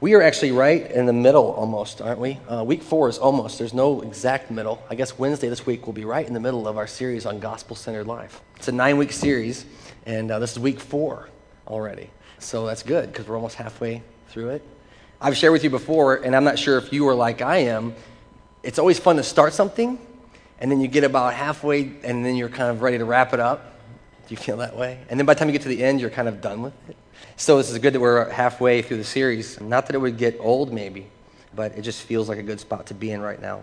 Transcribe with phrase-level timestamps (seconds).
[0.00, 2.38] We are actually right in the middle almost, aren't we?
[2.48, 3.58] Uh, week four is almost.
[3.58, 4.82] There's no exact middle.
[4.88, 7.38] I guess Wednesday this week will be right in the middle of our series on
[7.38, 8.40] gospel centered life.
[8.56, 9.66] It's a nine week series,
[10.06, 11.28] and uh, this is week four
[11.68, 12.08] already.
[12.38, 14.66] So that's good because we're almost halfway through it.
[15.20, 17.94] I've shared with you before, and I'm not sure if you are like I am.
[18.62, 19.98] It's always fun to start something,
[20.60, 23.40] and then you get about halfway, and then you're kind of ready to wrap it
[23.40, 23.78] up.
[24.26, 24.98] Do you feel that way?
[25.10, 26.72] And then by the time you get to the end, you're kind of done with
[26.88, 26.96] it.
[27.40, 29.58] So this is good that we're halfway through the series.
[29.62, 31.06] Not that it would get old, maybe,
[31.54, 33.62] but it just feels like a good spot to be in right now.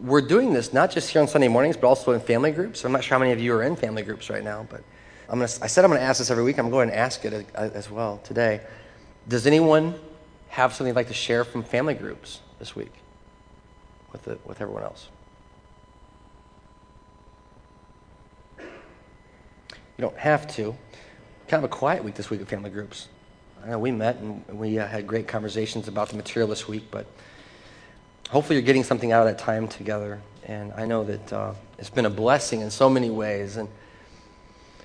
[0.00, 2.84] We're doing this not just here on Sunday mornings, but also in family groups.
[2.84, 4.84] I'm not sure how many of you are in family groups right now, but
[5.28, 6.58] I'm gonna, I said I'm going to ask this every week.
[6.58, 8.60] I'm going to ask it uh, as well today.
[9.26, 9.96] Does anyone
[10.50, 12.92] have something they'd like to share from family groups this week
[14.12, 15.08] with, the, with everyone else?
[18.60, 18.68] You
[19.98, 20.76] don't have to.
[21.52, 23.08] Kind of a quiet week this week of family groups.
[23.62, 26.84] I know we met and we uh, had great conversations about the material this week,
[26.90, 27.04] but
[28.30, 30.22] hopefully you're getting something out of that time together.
[30.46, 33.58] And I know that uh, it's been a blessing in so many ways.
[33.58, 33.68] And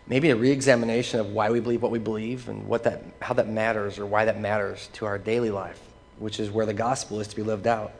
[0.08, 3.47] maybe a reexamination of why we believe what we believe and what that, how that
[3.47, 5.80] matters or why that matters to our daily life,
[6.19, 7.94] which is where the gospel is to be lived out.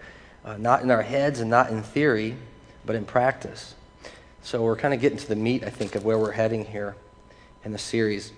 [0.44, 2.36] Uh, not in our heads and not in theory,
[2.86, 3.76] but in practice.
[4.42, 6.98] So we're kind of getting to the meat, I think, of where we're heading here
[7.64, 8.34] in the series.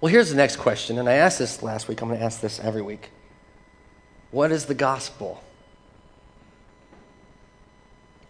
[0.00, 2.00] Well, here's the next question, and I asked this last week.
[2.00, 3.10] I'm going to ask this every week.
[4.30, 5.42] What is the gospel?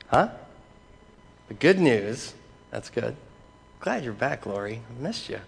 [0.09, 0.31] Huh?
[1.47, 2.35] The good news.
[2.73, 3.17] That's good.
[3.79, 4.81] Glad you're back, Lori.
[4.89, 5.41] I missed you.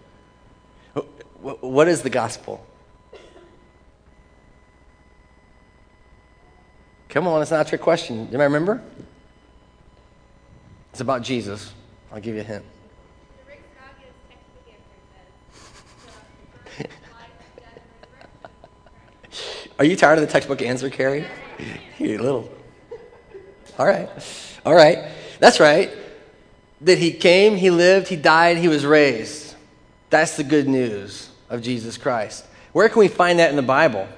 [1.40, 2.64] What is the gospel?
[7.08, 8.26] Come on, it's not a trick question.
[8.26, 8.80] Do you remember?
[10.92, 11.72] It's about Jesus.
[12.12, 12.64] I'll give you a hint.
[19.78, 21.26] Are you tired of the textbook answer, Carrie?
[21.98, 22.50] You little.
[23.78, 24.08] All right.
[24.66, 25.08] All right.
[25.38, 25.90] That's right
[26.82, 29.54] that he came, he lived, he died, he was raised.
[30.10, 32.44] That's the good news of Jesus Christ.
[32.72, 34.08] Where can we find that in the Bible?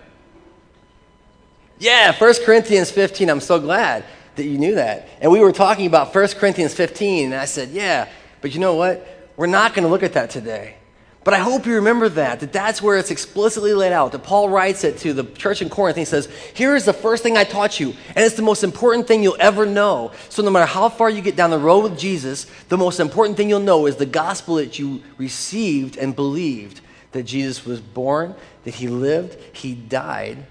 [1.78, 3.28] Yeah, 1 Corinthians 15.
[3.28, 4.04] I'm so glad
[4.36, 5.09] that you knew that.
[5.21, 8.09] And we were talking about 1 Corinthians 15, and I said, yeah,
[8.41, 9.06] but you know what?
[9.36, 10.76] We're not going to look at that today.
[11.24, 14.12] But I hope you remember that, that that's where it's explicitly laid out.
[14.12, 15.96] That Paul writes it to the church in Corinth.
[15.96, 18.62] And he says, Here is the first thing I taught you, and it's the most
[18.62, 20.12] important thing you'll ever know.
[20.28, 23.38] So no matter how far you get down the road with Jesus, the most important
[23.38, 28.34] thing you'll know is the gospel that you received and believed that Jesus was born,
[28.64, 30.44] that he lived, he died.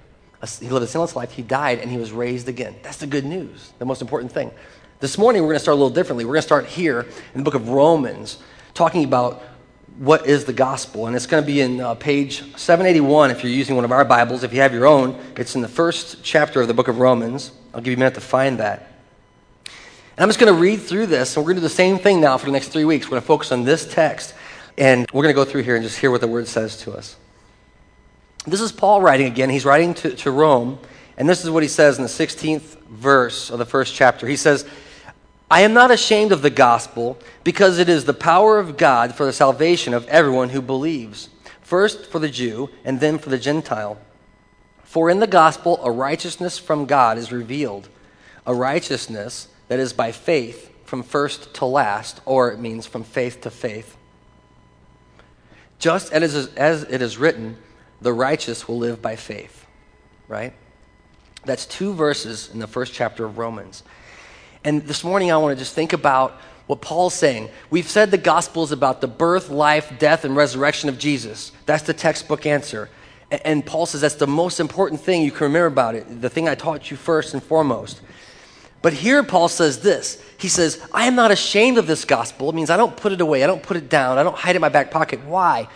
[0.59, 2.75] He lived a sinless life, he died, and he was raised again.
[2.81, 4.51] That's the good news, the most important thing.
[5.00, 6.25] This morning, we're going to start a little differently.
[6.25, 7.01] We're going to start here
[7.34, 8.40] in the book of Romans,
[8.73, 9.44] talking about
[9.98, 11.08] what is the gospel.
[11.08, 14.06] And it's going to be in uh, page 781 if you're using one of our
[14.06, 14.44] Bibles.
[14.44, 17.52] If you have your own, it's in the first chapter of the book of Romans.
[17.74, 18.94] I'll give you a minute to find that.
[19.66, 21.98] And I'm just going to read through this, and we're going to do the same
[21.98, 23.08] thing now for the next three weeks.
[23.08, 24.36] We're going to focus on this text,
[24.78, 26.94] and we're going to go through here and just hear what the word says to
[26.94, 27.16] us.
[28.46, 29.50] This is Paul writing again.
[29.50, 30.78] He's writing to, to Rome,
[31.18, 34.28] and this is what he says in the 16th verse of the first chapter.
[34.28, 34.68] He says,
[35.53, 39.24] I am not ashamed of the gospel because it is the power of God for
[39.24, 41.30] the salvation of everyone who believes,
[41.62, 44.00] first for the Jew and then for the Gentile.
[44.84, 47.88] For in the gospel, a righteousness from God is revealed,
[48.47, 53.41] a righteousness that is by faith from first to last, or it means from faith
[53.41, 53.96] to faith.
[55.78, 57.58] Just as it is written,
[58.02, 59.68] the righteous will live by faith,
[60.28, 60.53] right?
[61.46, 63.84] That's two verses in the first chapter of Romans.
[64.63, 67.50] And this morning, I want to just think about what Paul's saying.
[67.69, 71.51] We've said the gospel is about the birth, life, death, and resurrection of Jesus.
[71.66, 72.90] That's the textbook answer.
[73.29, 76.47] And Paul says that's the most important thing you can remember about it, the thing
[76.47, 78.02] I taught you first and foremost.
[78.81, 82.50] But here, Paul says this He says, I am not ashamed of this gospel.
[82.50, 84.52] It means I don't put it away, I don't put it down, I don't hide
[84.52, 85.23] it in my back pocket.
[85.25, 85.68] Why?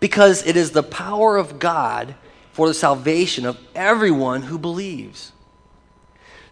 [0.00, 2.14] Because it is the power of God
[2.52, 5.32] for the salvation of everyone who believes.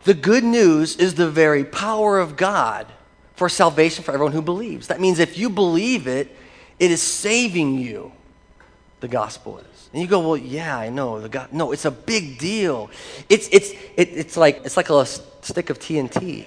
[0.05, 2.87] The good news is the very power of God
[3.37, 4.89] for salvation for everyone who believes.
[4.89, 6.37] That means if you believe it,
[6.79, 8.13] it is saving you.
[9.01, 9.89] The gospel is.
[9.93, 11.21] And you go, well, yeah, I know.
[11.21, 12.91] The God, no, it's a big deal.
[13.29, 16.47] It's, it's, it, it's, like, it's like a stick of TNT,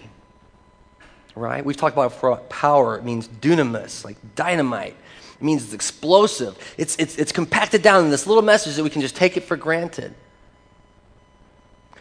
[1.36, 1.64] right?
[1.64, 2.98] We've talked about for power.
[2.98, 4.96] It means dunamis, like dynamite.
[5.40, 6.58] It means it's explosive.
[6.78, 9.44] It's, it's, it's compacted down in this little message that we can just take it
[9.44, 10.14] for granted.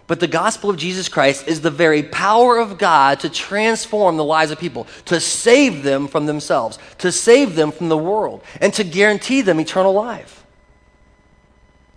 [0.07, 4.25] But the gospel of Jesus Christ is the very power of God to transform the
[4.25, 8.73] lives of people, to save them from themselves, to save them from the world, and
[8.75, 10.45] to guarantee them eternal life.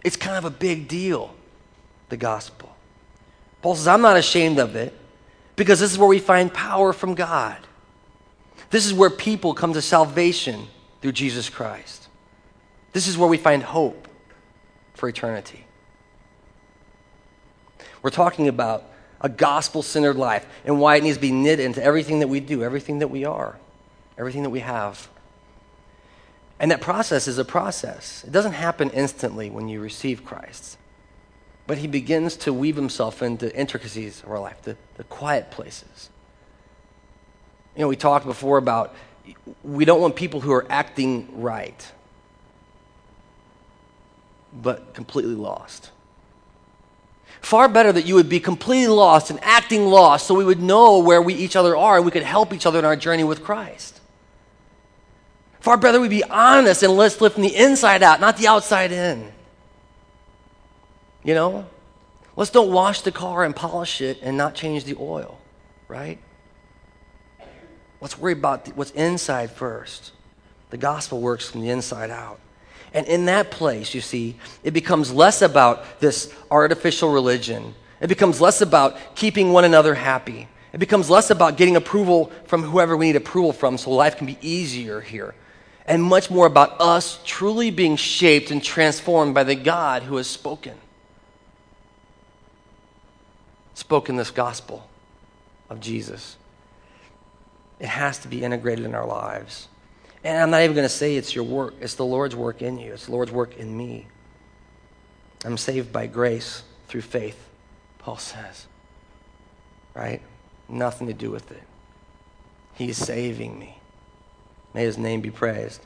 [0.03, 1.35] It's kind of a big deal,
[2.09, 2.75] the gospel.
[3.61, 4.93] Paul says, I'm not ashamed of it
[5.55, 7.57] because this is where we find power from God.
[8.71, 10.67] This is where people come to salvation
[11.01, 12.07] through Jesus Christ.
[12.93, 14.07] This is where we find hope
[14.93, 15.65] for eternity.
[18.01, 18.83] We're talking about
[19.21, 22.39] a gospel centered life and why it needs to be knit into everything that we
[22.39, 23.57] do, everything that we are,
[24.17, 25.09] everything that we have.
[26.59, 28.23] And that process is a process.
[28.25, 30.77] It doesn't happen instantly when you receive Christ.
[31.67, 36.09] But he begins to weave himself into intricacies of our life, the, the quiet places.
[37.75, 38.95] You know, we talked before about
[39.63, 41.91] we don't want people who are acting right,
[44.51, 45.91] but completely lost.
[47.41, 50.99] Far better that you would be completely lost and acting lost so we would know
[50.99, 53.43] where we each other are and we could help each other in our journey with
[53.43, 53.99] Christ.
[55.59, 58.91] Far better we be honest and let's live from the inside out, not the outside
[58.91, 59.31] in.
[61.23, 61.65] You know?
[62.35, 65.39] Let's don't wash the car and polish it and not change the oil,
[65.87, 66.19] right?
[67.99, 70.11] Let's worry about what's inside first.
[70.69, 72.39] The gospel works from the inside out.
[72.93, 77.75] And in that place, you see, it becomes less about this artificial religion.
[78.01, 80.47] It becomes less about keeping one another happy.
[80.73, 84.27] It becomes less about getting approval from whoever we need approval from so life can
[84.27, 85.35] be easier here
[85.89, 90.27] and much more about us truly being shaped and transformed by the God who has
[90.27, 90.75] spoken.
[93.73, 94.87] Spoken this gospel
[95.67, 96.37] of Jesus.
[97.79, 99.67] It has to be integrated in our lives.
[100.23, 102.77] And I'm not even going to say it's your work, it's the Lord's work in
[102.77, 104.07] you, it's the Lord's work in me.
[105.45, 107.49] I'm saved by grace through faith,
[107.99, 108.67] Paul says.
[109.93, 110.21] Right?
[110.67, 111.63] Nothing to do with it.
[112.73, 113.77] He's saving me.
[114.73, 115.81] May his name be praised.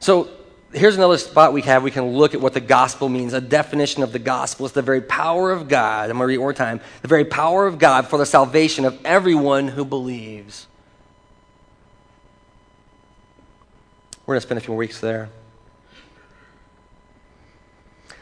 [0.00, 0.28] So
[0.72, 1.82] here's another spot we have.
[1.82, 3.32] We can look at what the gospel means.
[3.32, 6.10] A definition of the gospel is the very power of God.
[6.10, 6.80] I'm going to read one more time.
[7.02, 10.66] The very power of God for the salvation of everyone who believes.
[14.30, 15.28] We're going to spend a few weeks there.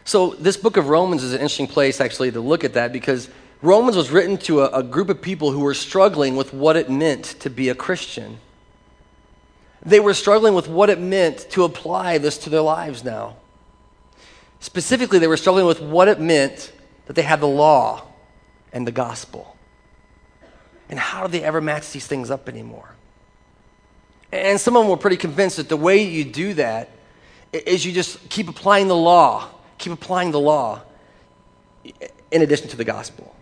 [0.07, 3.29] So, this book of Romans is an interesting place actually to look at that because
[3.61, 6.89] Romans was written to a, a group of people who were struggling with what it
[6.89, 8.39] meant to be a Christian.
[9.85, 13.37] They were struggling with what it meant to apply this to their lives now.
[14.61, 16.73] Specifically, they were struggling with what it meant
[17.05, 18.07] that they had the law
[18.73, 19.59] and the gospel.
[20.89, 22.95] And how do they ever match these things up anymore?
[24.33, 26.91] And some of them were pretty convinced that the way you do that
[27.53, 29.49] is you just keep applying the law,
[29.79, 30.83] keep applying the law
[32.31, 33.35] in addition to the gospel.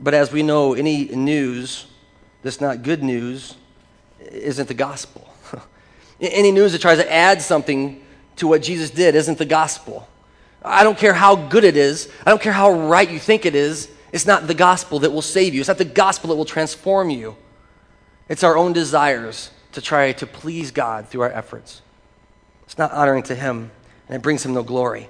[0.00, 1.86] But as we know, any news
[2.42, 3.56] that's not good news
[4.20, 5.28] isn't the gospel.
[6.20, 8.04] Any news that tries to add something
[8.36, 10.08] to what Jesus did isn't the gospel.
[10.64, 13.54] I don't care how good it is, I don't care how right you think it
[13.54, 15.60] is, it's not the gospel that will save you.
[15.60, 17.36] It's not the gospel that will transform you.
[18.28, 21.82] It's our own desires to try to please God through our efforts.
[22.64, 23.70] It's not honoring to Him,
[24.08, 25.08] and it brings Him no glory.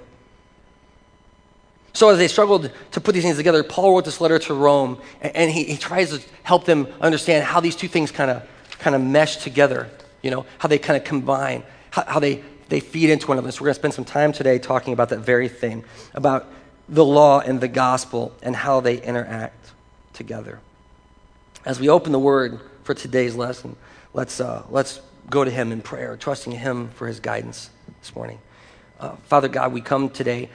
[1.93, 5.01] So, as they struggled to put these things together, Paul wrote this letter to Rome,
[5.21, 8.47] and he, he tries to help them understand how these two things kind of
[8.79, 9.89] kind of mesh together,
[10.21, 13.51] you know, how they kind of combine, how, how they, they feed into one another.
[13.51, 15.83] So we're going to spend some time today talking about that very thing,
[16.13, 16.47] about
[16.87, 19.71] the law and the gospel and how they interact
[20.13, 20.59] together.
[21.65, 23.75] As we open the word for today's lesson,
[24.15, 27.69] let's, uh, let's go to him in prayer, trusting him for his guidance
[27.99, 28.39] this morning.
[28.99, 30.49] Uh, Father God, we come today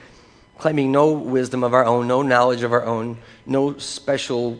[0.57, 4.59] claiming no wisdom of our own, no knowledge of our own, no special,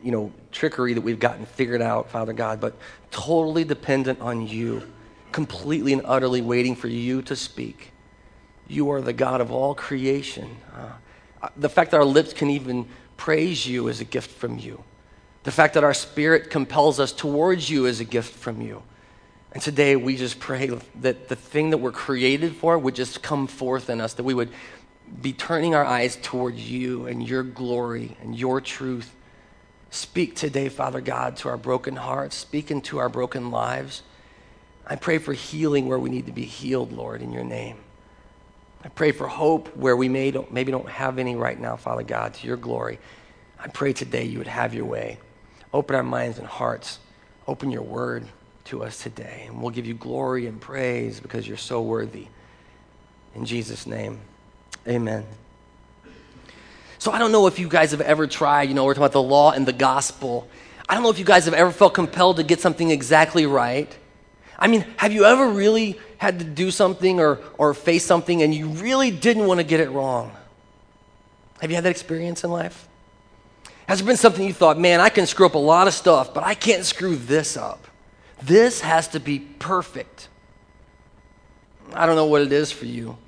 [0.00, 2.76] you know, trickery that we've gotten figured out, Father God, but
[3.10, 4.88] totally dependent on you,
[5.32, 7.90] completely and utterly waiting for you to speak.
[8.68, 10.56] You are the God of all creation.
[10.72, 14.84] Uh, the fact that our lips can even praise you is a gift from you.
[15.44, 18.82] The fact that our spirit compels us towards you is a gift from you.
[19.52, 20.70] And today we just pray
[21.00, 24.34] that the thing that we're created for would just come forth in us, that we
[24.34, 24.50] would
[25.20, 29.14] be turning our eyes towards you and your glory and your truth
[29.92, 32.34] Speak today, Father God, to our broken hearts.
[32.34, 34.02] Speak into our broken lives.
[34.86, 37.76] I pray for healing where we need to be healed, Lord, in your name.
[38.82, 42.04] I pray for hope where we may don't, maybe don't have any right now, Father
[42.04, 42.98] God, to your glory.
[43.60, 45.18] I pray today you would have your way.
[45.72, 46.98] Open our minds and hearts.
[47.48, 48.26] Open your word
[48.64, 49.44] to us today.
[49.46, 52.26] And we'll give you glory and praise because you're so worthy.
[53.34, 54.20] In Jesus' name,
[54.86, 55.24] amen.
[56.98, 59.12] So I don't know if you guys have ever tried, you know, we're talking about
[59.12, 60.48] the law and the gospel.
[60.88, 63.92] I don't know if you guys have ever felt compelled to get something exactly right.
[64.58, 68.54] I mean, have you ever really had to do something or, or face something and
[68.54, 70.30] you really didn't want to get it wrong?
[71.60, 72.86] Have you had that experience in life?
[73.86, 76.32] Has there been something you thought, man, I can screw up a lot of stuff,
[76.32, 77.86] but I can't screw this up?
[78.42, 80.28] This has to be perfect.
[81.92, 83.18] I don't know what it is for you.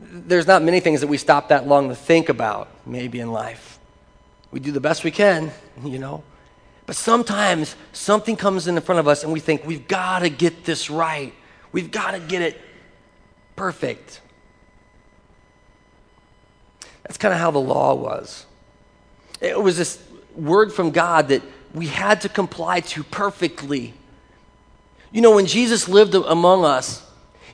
[0.00, 3.78] There's not many things that we stop that long to think about, maybe in life.
[4.50, 5.50] We do the best we can,
[5.84, 6.22] you know.
[6.86, 10.64] But sometimes something comes in front of us and we think, we've got to get
[10.64, 11.34] this right.
[11.70, 12.58] We've got to get it
[13.56, 14.22] perfect.
[17.02, 18.46] That's kind of how the law was.
[19.40, 20.02] It was this
[20.34, 21.42] word from God that
[21.74, 23.94] we had to comply to perfectly.
[25.12, 27.04] You know, when Jesus lived among us,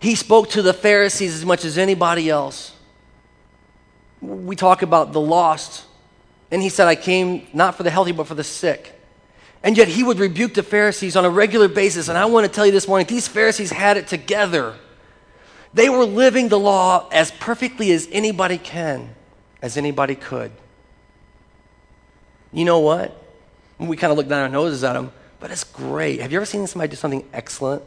[0.01, 2.73] he spoke to the Pharisees as much as anybody else.
[4.21, 5.85] We talk about the lost,
[6.51, 8.93] and he said, I came not for the healthy, but for the sick.
[9.63, 12.09] And yet he would rebuke the Pharisees on a regular basis.
[12.09, 14.75] And I want to tell you this morning these Pharisees had it together.
[15.73, 19.15] They were living the law as perfectly as anybody can,
[19.63, 20.53] as anybody could.
[22.55, 23.21] You know what?
[23.79, 26.21] We kind of look down our noses at them, but it's great.
[26.21, 27.83] Have you ever seen somebody do something excellent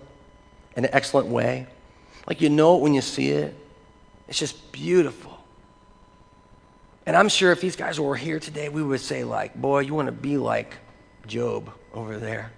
[0.75, 1.67] in an excellent way?
[2.27, 3.55] Like you know it when you see it.
[4.27, 5.37] It's just beautiful.
[7.05, 9.93] And I'm sure if these guys were here today, we would say, like, boy, you
[9.93, 10.75] want to be like
[11.25, 12.51] Job over there.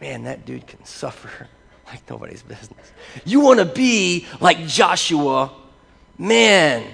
[0.00, 1.46] Man, that dude can suffer
[1.86, 2.92] like nobody's business.
[3.24, 5.52] You want to be like Joshua.
[6.18, 6.84] Man,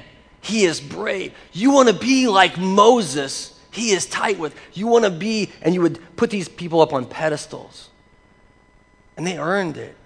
[0.42, 1.32] he is brave.
[1.54, 4.54] You want to be like Moses he is tight with.
[4.72, 7.90] You want to be, and you would put these people up on pedestals.
[9.16, 9.96] And they earned it.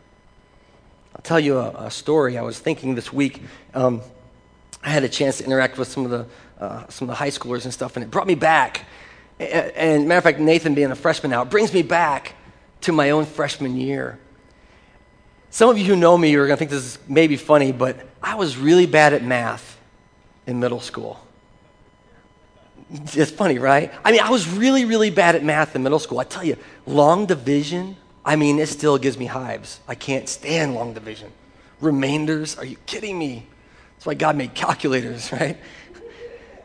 [1.14, 2.38] I'll tell you a, a story.
[2.38, 3.42] I was thinking this week,
[3.74, 4.02] um,
[4.82, 6.26] I had a chance to interact with some of the
[6.58, 8.86] uh, some of the high schoolers and stuff, and it brought me back.
[9.38, 12.34] And, and matter of fact, Nathan being a freshman now, it brings me back
[12.82, 14.18] to my own freshman year.
[15.50, 17.96] Some of you who know me are going to think this is maybe funny, but
[18.22, 19.78] I was really bad at math
[20.46, 21.20] in middle school.
[22.90, 23.92] It's funny, right?
[24.04, 26.20] I mean, I was really, really bad at math in middle school.
[26.20, 29.80] I tell you, long division, I mean, it still gives me hives.
[29.86, 31.30] I can't stand long division.
[31.80, 33.46] Remainders, are you kidding me?
[33.94, 35.58] That's why God made calculators, right?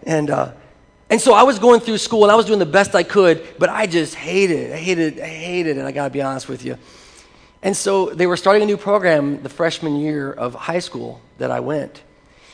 [0.03, 0.53] And, uh,
[1.09, 3.45] and so I was going through school and I was doing the best I could,
[3.59, 4.73] but I just hated it.
[4.73, 5.23] I hated it.
[5.23, 5.85] I hated it.
[5.85, 6.77] I got to be honest with you.
[7.61, 11.51] And so they were starting a new program the freshman year of high school that
[11.51, 12.01] I went.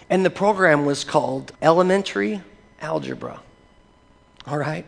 [0.09, 2.41] And the program was called Elementary
[2.81, 3.39] Algebra
[4.50, 4.86] all right?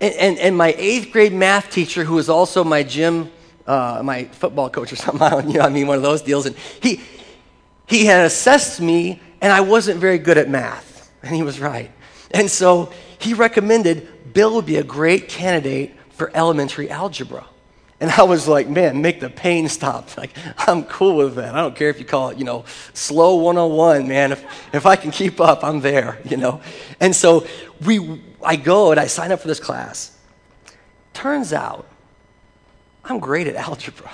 [0.00, 3.30] And, and, and, my eighth grade math teacher, who was also my gym,
[3.66, 6.56] uh, my football coach or something, you know, I mean, one of those deals, and
[6.80, 7.00] he,
[7.86, 11.10] he had assessed me, and I wasn't very good at math.
[11.22, 11.90] And he was right.
[12.32, 17.46] And so he recommended Bill would be a great candidate for elementary algebra.
[18.00, 20.08] And I was like, man, make the pain stop.
[20.16, 21.54] Like, I'm cool with that.
[21.54, 24.32] I don't care if you call it, you know, slow 101, man.
[24.32, 26.60] If, if I can keep up, I'm there, you know.
[26.98, 27.46] And so
[27.84, 30.16] we, I go and I sign up for this class.
[31.12, 31.86] Turns out,
[33.04, 34.10] I'm great at algebra.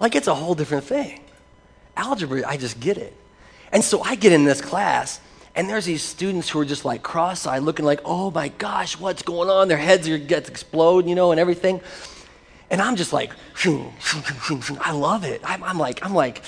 [0.00, 1.20] Like, it's a whole different thing.
[1.96, 3.14] Algebra, I just get it.
[3.72, 5.20] And so I get in this class,
[5.54, 8.98] and there's these students who are just like cross eyed, looking like, oh my gosh,
[8.98, 9.68] what's going on?
[9.68, 11.80] Their heads are get to explode, you know, and everything.
[12.70, 13.32] And I'm just like,
[13.64, 15.40] I love it.
[15.42, 16.44] I'm, I'm, like, I'm like,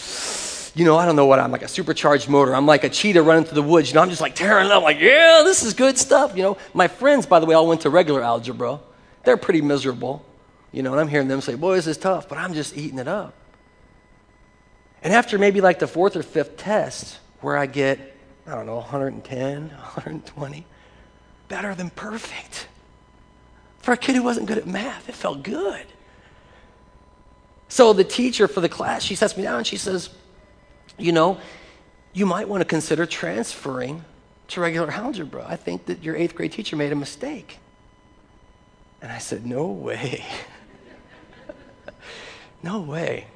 [0.80, 2.56] you know, I don't know what I'm like a supercharged motor.
[2.56, 3.90] I'm like a cheetah running through the woods.
[3.90, 4.82] You know, I'm just like tearing it up.
[4.82, 6.34] Like, yeah, this is good stuff.
[6.34, 8.80] You know, my friends, by the way, all went to regular algebra.
[9.24, 10.24] They're pretty miserable.
[10.72, 12.98] You know, and I'm hearing them say, boy, this is tough, but I'm just eating
[12.98, 13.34] it up.
[15.02, 18.76] And after maybe like the fourth or fifth test, where I get, I don't know,
[18.76, 20.66] 110, 120,
[21.48, 22.68] better than perfect.
[23.80, 25.84] For a kid who wasn't good at math, it felt good.
[27.68, 30.08] So the teacher for the class, she sets me down and she says,
[31.00, 31.38] You know,
[32.12, 34.04] you might want to consider transferring
[34.48, 35.44] to regular algebra.
[35.48, 37.58] I think that your eighth grade teacher made a mistake.
[39.00, 40.24] And I said, No way.
[42.62, 43.26] no way.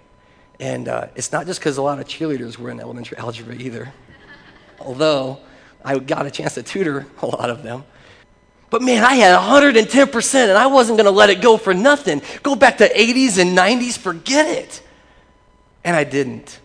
[0.60, 3.92] And uh, it's not just because a lot of cheerleaders were in elementary algebra either,
[4.78, 5.40] although
[5.84, 7.84] I got a chance to tutor a lot of them.
[8.70, 12.22] But man, I had 110% and I wasn't going to let it go for nothing.
[12.42, 14.82] Go back to 80s and 90s, forget it.
[15.84, 16.60] And I didn't.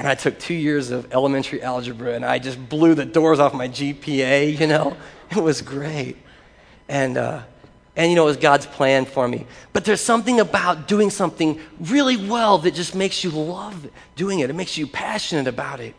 [0.00, 3.52] And I took two years of elementary algebra and I just blew the doors off
[3.52, 4.96] my GPA, you know?
[5.30, 6.16] It was great.
[6.88, 7.42] And, uh,
[7.94, 9.46] and you know, it was God's plan for me.
[9.74, 14.48] But there's something about doing something really well that just makes you love doing it.
[14.48, 15.94] It makes you passionate about it, it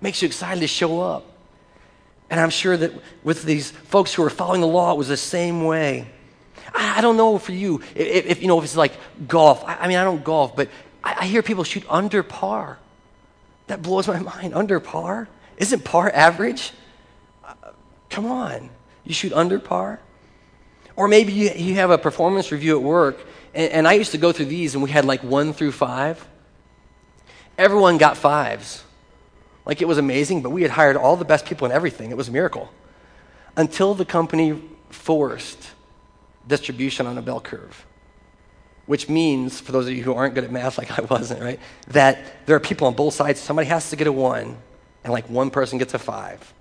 [0.00, 1.26] makes you excited to show up.
[2.30, 2.92] And I'm sure that
[3.24, 6.08] with these folks who are following the law, it was the same way.
[6.72, 8.92] I, I don't know for you if, if, you know if it's like
[9.26, 9.64] golf.
[9.64, 10.68] I, I mean, I don't golf, but
[11.02, 12.78] I, I hear people shoot under par.
[13.70, 14.52] That blows my mind.
[14.52, 15.28] Under par?
[15.56, 16.72] Isn't par average?
[17.44, 17.54] Uh,
[18.08, 18.68] come on.
[19.04, 20.00] You shoot under par?
[20.96, 23.24] Or maybe you, you have a performance review at work,
[23.54, 26.26] and, and I used to go through these, and we had like one through five.
[27.56, 28.82] Everyone got fives.
[29.64, 32.10] Like it was amazing, but we had hired all the best people in everything.
[32.10, 32.72] It was a miracle.
[33.56, 35.70] Until the company forced
[36.48, 37.86] distribution on a bell curve
[38.90, 41.60] which means, for those of you who aren't good at math like I wasn't, right,
[41.90, 43.38] that there are people on both sides.
[43.38, 44.56] Somebody has to get a one,
[45.04, 46.52] and like one person gets a five,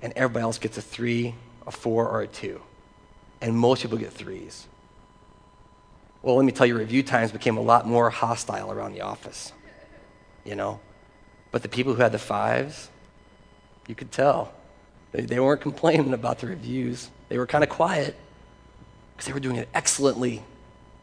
[0.00, 1.34] and everybody else gets a three,
[1.66, 2.62] a four, or a two.
[3.42, 4.66] And most people get threes.
[6.22, 9.52] Well, let me tell you, review times became a lot more hostile around the office,
[10.46, 10.80] you know?
[11.50, 12.88] But the people who had the fives,
[13.86, 14.54] you could tell.
[15.12, 17.10] They, they weren't complaining about the reviews.
[17.28, 18.16] They were kind of quiet
[19.12, 20.42] because they were doing it excellently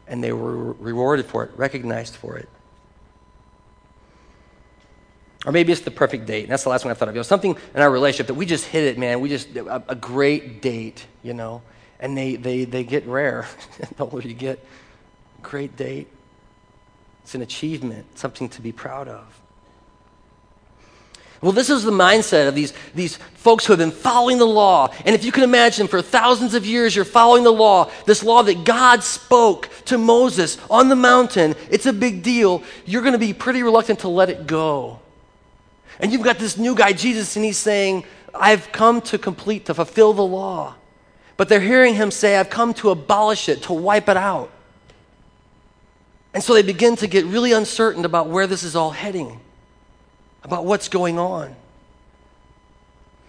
[0.08, 2.48] and they were rewarded for it, recognized for it.
[5.44, 6.44] Or maybe it's the perfect date.
[6.44, 7.14] And that's the last one I thought of.
[7.14, 9.20] You know, something in our relationship that we just hit it, man.
[9.20, 11.62] We just, a, a great date, you know.
[12.00, 13.46] And they, they, they get rare
[13.96, 14.64] the older you get.
[15.42, 16.08] Great date.
[17.22, 19.40] It's an achievement, something to be proud of.
[21.42, 24.88] Well, this is the mindset of these, these folks who have been following the law.
[25.04, 28.42] And if you can imagine, for thousands of years, you're following the law, this law
[28.42, 32.62] that God spoke to Moses on the mountain, it's a big deal.
[32.86, 35.00] You're going to be pretty reluctant to let it go.
[36.00, 39.74] And you've got this new guy, Jesus, and he's saying, I've come to complete, to
[39.74, 40.74] fulfill the law.
[41.36, 44.50] But they're hearing him say, I've come to abolish it, to wipe it out.
[46.32, 49.40] And so they begin to get really uncertain about where this is all heading
[50.46, 51.56] about what's going on.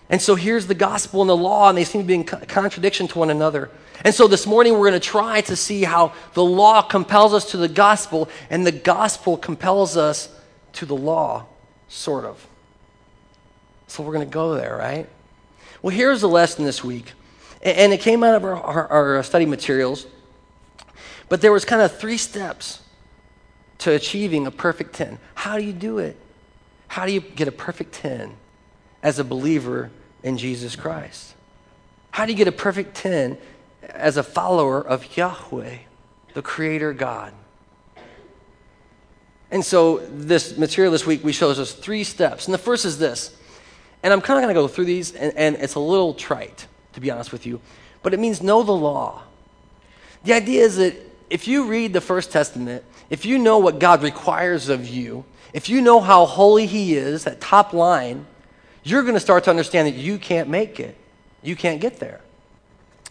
[0.07, 3.07] And so here's the gospel and the law, and they seem to be in contradiction
[3.09, 3.71] to one another.
[4.05, 7.51] And so this morning we're going to try to see how the law compels us
[7.51, 10.29] to the gospel, and the gospel compels us
[10.73, 11.45] to the law,
[11.89, 12.47] sort of.
[13.87, 15.09] So we're going to go there, right?
[15.81, 17.13] Well, here's the lesson this week.
[17.63, 20.05] And it came out of our, our, our study materials.
[21.29, 22.81] But there was kind of three steps
[23.79, 25.17] to achieving a perfect 10.
[25.33, 26.15] How do you do it?
[26.87, 28.35] How do you get a perfect 10
[29.03, 29.91] as a believer
[30.23, 31.35] in Jesus Christ?
[32.11, 33.37] How do you get a perfect 10
[33.83, 35.77] as a follower of Yahweh,
[36.33, 37.33] the Creator God?
[39.49, 42.45] And so, this material this week, we shows us three steps.
[42.45, 43.35] And the first is this.
[44.03, 46.67] And I'm kind of going to go through these, and, and it's a little trite,
[46.93, 47.61] to be honest with you,
[48.03, 49.23] but it means know the law.
[50.23, 50.95] The idea is that
[51.29, 55.69] if you read the First Testament, if you know what God requires of you, if
[55.69, 58.25] you know how holy He is, that top line,
[58.83, 60.97] you're going to start to understand that you can't make it.
[61.41, 62.21] You can't get there.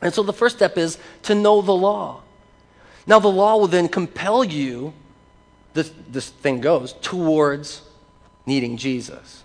[0.03, 2.23] And so the first step is to know the law.
[3.07, 4.93] Now, the law will then compel you,
[5.75, 7.83] this, this thing goes, towards
[8.47, 9.45] needing Jesus.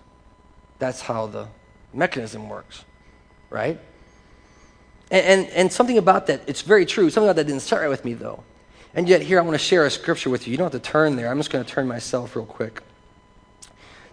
[0.80, 1.48] That's how the
[1.94, 2.84] mechanism works,
[3.50, 3.80] right?
[5.12, 7.10] And, and, and, something about that, it's very true.
[7.10, 8.44] Something about that didn't start right with me, though.
[8.94, 10.52] And yet, here I want to share a scripture with you.
[10.52, 11.30] You don't have to turn there.
[11.30, 12.82] I'm just going to turn myself real quick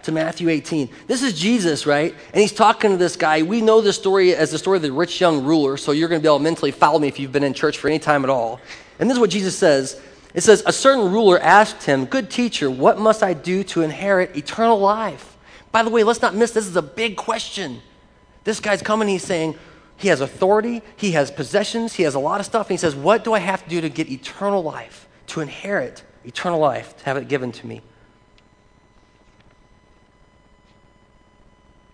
[0.09, 0.89] to Matthew 18.
[1.07, 2.15] This is Jesus, right?
[2.33, 3.43] And he's talking to this guy.
[3.43, 6.21] We know this story as the story of the rich young ruler, so you're going
[6.21, 8.25] to be able to mentally follow me if you've been in church for any time
[8.25, 8.61] at all.
[8.99, 10.01] And this is what Jesus says
[10.35, 14.37] It says, A certain ruler asked him, Good teacher, what must I do to inherit
[14.37, 15.37] eternal life?
[15.73, 17.83] By the way, let's not miss this is a big question.
[18.45, 19.59] This guy's coming, he's saying,
[19.99, 22.69] he has authority, he has possessions, he has a lot of stuff.
[22.69, 26.05] And he says, What do I have to do to get eternal life, to inherit
[26.25, 27.83] eternal life, to have it given to me?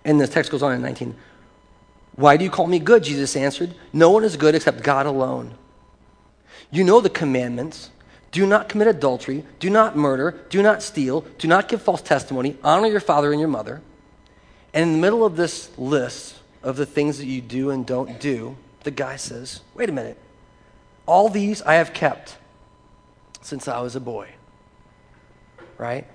[0.05, 1.17] And the text goes on in 19.
[2.17, 3.03] Why do you call me good?
[3.03, 3.75] Jesus answered.
[3.93, 5.55] No one is good except God alone.
[6.71, 7.91] You know the commandments
[8.31, 12.57] do not commit adultery, do not murder, do not steal, do not give false testimony,
[12.65, 13.81] honor your father and your mother.
[14.73, 18.19] And in the middle of this list, of the things that you do and don't
[18.19, 20.19] do, the guy says, Wait a minute.
[21.07, 22.39] All these I have kept
[23.43, 24.31] since I was a boy.
[25.77, 26.07] Right?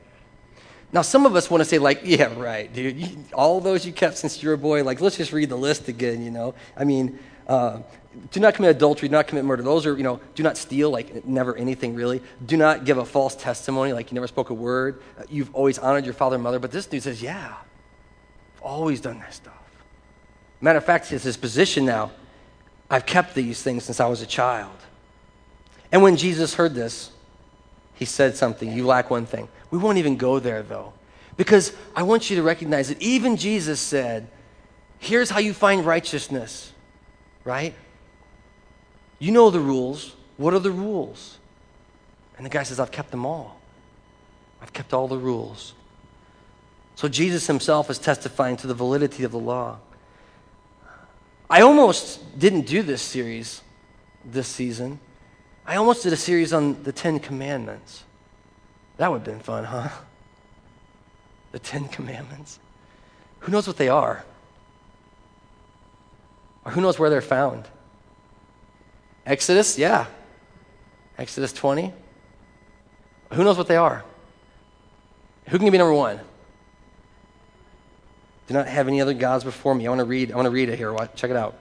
[0.92, 2.98] Now, some of us want to say, like, yeah, right, dude.
[2.98, 5.56] You, all those you kept since you were a boy, like, let's just read the
[5.56, 6.56] list again, you know?
[6.76, 7.82] I mean, uh,
[8.32, 9.62] do not commit adultery, do not commit murder.
[9.62, 12.24] Those are, you know, do not steal, like, never anything really.
[12.44, 15.04] Do not give a false testimony, like, you never spoke a word.
[15.30, 16.58] You've always honored your father and mother.
[16.58, 17.54] But this dude says, yeah,
[18.56, 19.54] I've always done that stuff.
[20.62, 22.12] Matter of fact, it's his position now.
[22.90, 24.76] I've kept these things since I was a child.
[25.92, 27.12] And when Jesus heard this,
[27.96, 28.72] he said something.
[28.72, 29.48] You lack one thing.
[29.72, 30.94] We won't even go there, though,
[31.38, 34.28] because I want you to recognize that even Jesus said,
[35.00, 36.74] Here's how you find righteousness,
[37.46, 37.74] right?
[39.18, 40.16] You know the rules.
[40.36, 41.38] What are the rules?
[42.36, 43.60] And the guy says, I've kept them all.
[44.62, 45.74] I've kept all the rules.
[46.96, 49.78] So Jesus himself is testifying to the validity of the law.
[51.50, 53.62] I almost didn't do this series
[54.24, 55.00] this season.
[55.66, 58.04] I almost did a series on the Ten Commandments.
[58.98, 59.90] That would have been fun, huh?
[61.52, 62.60] The Ten Commandments.
[63.40, 64.24] Who knows what they are?
[66.66, 67.66] Or who knows where they're found?
[69.26, 69.78] Exodus?
[69.78, 70.06] Yeah.
[71.18, 71.94] Exodus 20.
[73.34, 74.04] Who knows what they are?
[75.48, 76.20] Who can give me number one?
[78.50, 79.86] Do not have any other gods before me.
[79.86, 80.96] I want to read, I want to read it here.
[81.14, 81.56] Check it out.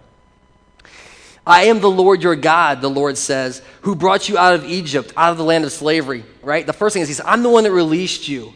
[1.46, 5.12] I am the Lord your God, the Lord says, who brought you out of Egypt,
[5.14, 6.24] out of the land of slavery.
[6.42, 6.66] Right?
[6.66, 8.55] The first thing is, he says, I'm the one that released you.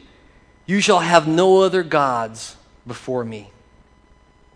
[0.65, 3.51] You shall have no other gods before me.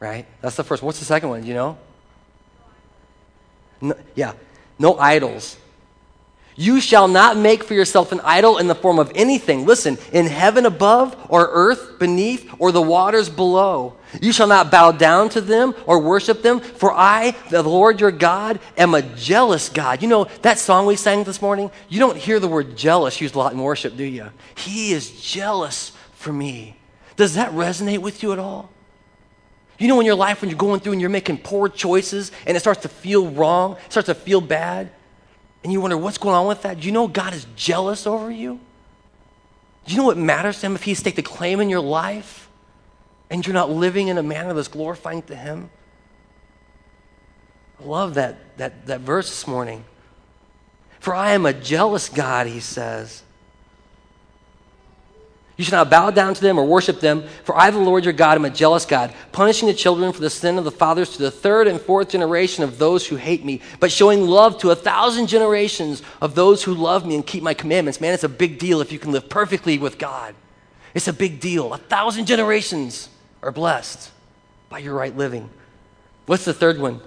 [0.00, 0.24] Right?
[0.40, 0.82] That's the first.
[0.82, 1.44] What's the second one?
[1.44, 1.78] You know?
[3.82, 4.32] No, yeah.
[4.78, 5.58] No idols.
[6.58, 9.66] You shall not make for yourself an idol in the form of anything.
[9.66, 13.96] Listen, in heaven above, or earth beneath, or the waters below.
[14.22, 18.10] You shall not bow down to them or worship them, for I, the Lord your
[18.10, 20.00] God, am a jealous God.
[20.00, 23.34] You know, that song we sang this morning, you don't hear the word jealous used
[23.34, 24.30] a lot in worship, do you?
[24.54, 26.76] He is jealous for me.
[27.16, 28.70] Does that resonate with you at all?
[29.78, 32.56] You know, in your life, when you're going through and you're making poor choices and
[32.56, 34.90] it starts to feel wrong, it starts to feel bad,
[35.62, 38.30] and you wonder what's going on with that, do you know God is jealous over
[38.30, 38.60] you?
[39.86, 42.48] Do you know what matters to Him if He's taken a claim in your life
[43.30, 45.70] and you're not living in a manner that's glorifying to Him?
[47.80, 49.84] I love that, that, that verse this morning.
[50.98, 53.22] For I am a jealous God, He says.
[55.56, 58.12] You shall not bow down to them or worship them, for I, the Lord your
[58.12, 61.22] God, am a jealous God, punishing the children for the sin of the fathers to
[61.22, 64.74] the third and fourth generation of those who hate me, but showing love to a
[64.74, 68.02] thousand generations of those who love me and keep my commandments.
[68.02, 70.34] Man, it's a big deal if you can live perfectly with God.
[70.92, 71.72] It's a big deal.
[71.72, 73.08] A thousand generations
[73.42, 74.10] are blessed
[74.68, 75.48] by your right living.
[76.26, 77.00] What's the third one?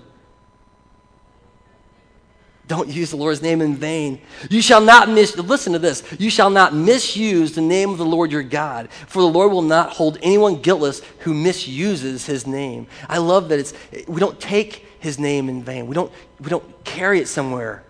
[2.69, 4.21] Don't use the Lord's name in vain.
[4.47, 6.03] You shall not miss, listen to this.
[6.19, 9.63] You shall not misuse the name of the Lord your God, for the Lord will
[9.63, 12.86] not hold anyone guiltless who misuses his name.
[13.10, 13.73] I love that it's,
[14.08, 15.88] we don't take his name in vain.
[15.88, 17.84] We don't, we don't carry it somewhere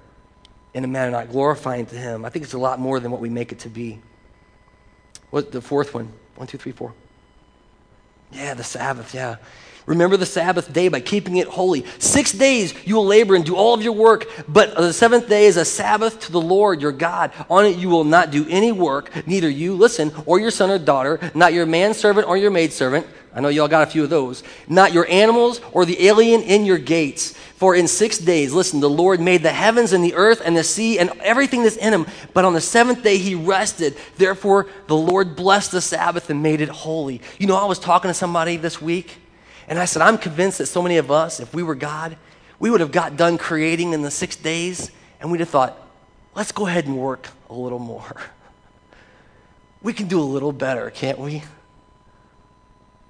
[0.74, 2.24] in a manner not glorifying to him.
[2.24, 4.00] I think it's a lot more than what we make it to be.
[5.30, 6.10] What the fourth one?
[6.36, 6.94] One, two, three, four.
[8.32, 9.36] Yeah, the Sabbath, yeah.
[9.90, 11.84] Remember the Sabbath day by keeping it holy.
[11.98, 15.48] Six days you will labor and do all of your work, but the seventh day
[15.48, 17.32] is a Sabbath to the Lord your God.
[17.50, 20.78] On it you will not do any work, neither you, listen, or your son or
[20.78, 23.08] daughter, not your manservant or your maidservant.
[23.34, 24.44] I know y'all got a few of those.
[24.68, 27.32] Not your animals or the alien in your gates.
[27.56, 30.64] For in six days, listen, the Lord made the heavens and the earth and the
[30.64, 32.06] sea and everything that's in them.
[32.36, 33.98] But on the seventh day, he rested.
[34.18, 37.22] Therefore, the Lord blessed the Sabbath and made it holy.
[37.40, 39.18] You know, I was talking to somebody this week
[39.70, 42.18] and I said, I'm convinced that so many of us, if we were God,
[42.58, 45.80] we would have got done creating in the six days and we'd have thought,
[46.36, 48.16] let's go ahead and work a little more.
[49.82, 51.42] We can do a little better, can't we?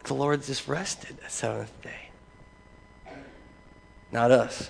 [0.04, 3.16] The Lord just rested that seventh day.
[4.12, 4.70] Not us.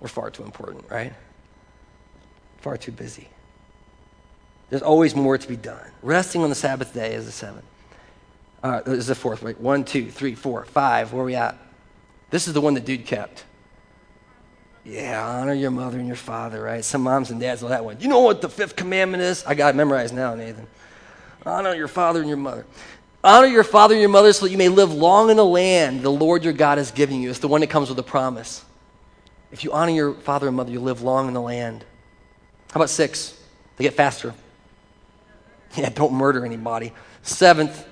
[0.00, 1.12] We're far too important, right?
[2.58, 3.28] Far too busy.
[4.68, 5.88] There's always more to be done.
[6.02, 7.64] Resting on the Sabbath day is the seventh.
[8.62, 9.42] Uh, this is the fourth.
[9.42, 11.12] Wait, one, two, three, four, five.
[11.12, 11.56] Where are we at?
[12.30, 13.44] This is the one that dude kept.
[14.84, 16.84] Yeah, honor your mother and your father, right?
[16.84, 18.00] Some moms and dads know that one.
[18.00, 19.44] You know what the fifth commandment is?
[19.44, 20.66] I got it memorized now, Nathan.
[21.44, 22.66] Honor your father and your mother.
[23.22, 26.02] Honor your father and your mother so that you may live long in the land
[26.02, 27.30] the Lord your God is giving you.
[27.30, 28.64] It's the one that comes with a promise.
[29.50, 31.84] If you honor your father and mother, you live long in the land.
[32.70, 33.40] How about six?
[33.76, 34.34] They get faster.
[35.76, 36.94] Yeah, don't murder anybody.
[37.20, 37.86] Seventh,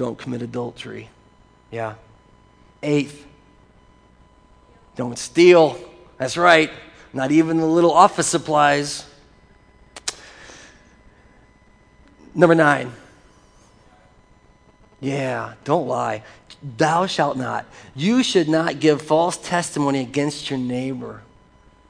[0.00, 1.10] don't commit adultery.
[1.70, 1.96] Yeah.
[2.82, 3.26] Eighth,
[4.96, 5.78] don't steal.
[6.16, 6.70] That's right.
[7.12, 9.06] Not even the little office supplies.
[12.34, 12.90] Number nine.
[15.00, 16.22] Yeah, don't lie.
[16.78, 17.66] Thou shalt not.
[17.94, 21.20] You should not give false testimony against your neighbor.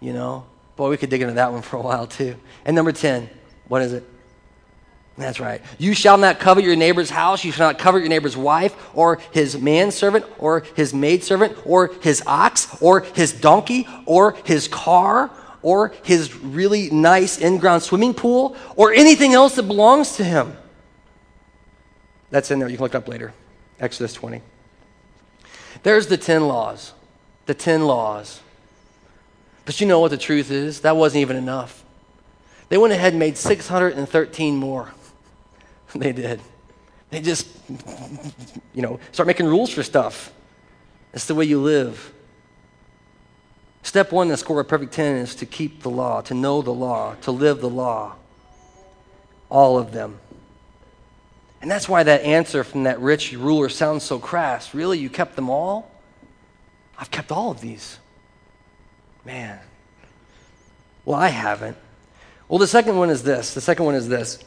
[0.01, 0.47] You know?
[0.75, 2.35] Boy, we could dig into that one for a while too.
[2.65, 3.31] And number 10,
[3.69, 4.03] what is it?
[5.19, 5.61] That's right.
[5.79, 7.45] You shall not covet your neighbor's house.
[7.45, 12.23] You shall not covet your neighbor's wife, or his manservant, or his maidservant, or his
[12.27, 15.31] ox, or his donkey, or his car,
[15.63, 20.57] or his really nice in ground swimming pool, or anything else that belongs to him.
[22.31, 22.69] That's in there.
[22.69, 23.35] You can look it up later.
[23.79, 24.41] Exodus 20.
[25.83, 26.93] There's the 10 laws.
[27.47, 28.41] The 10 laws.
[29.65, 30.81] But you know what the truth is?
[30.81, 31.85] That wasn't even enough.
[32.69, 34.93] They went ahead and made 613 more.
[35.95, 36.41] they did.
[37.11, 37.49] They just,
[38.73, 40.33] you know, start making rules for stuff.
[41.13, 42.13] It's the way you live.
[43.83, 46.73] Step one the score of perfect 10 is to keep the law, to know the
[46.73, 48.15] law, to live the law.
[49.49, 50.21] All of them.
[51.61, 54.73] And that's why that answer from that rich ruler sounds so crass.
[54.75, 54.99] Really?
[54.99, 55.91] You kept them all?
[56.99, 57.99] I've kept all of these.
[59.25, 59.59] Man.
[61.05, 61.77] Well, I haven't.
[62.49, 63.55] Well, the second one is this.
[63.55, 64.43] The second one is this.